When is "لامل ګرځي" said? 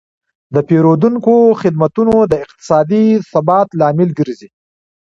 3.79-4.49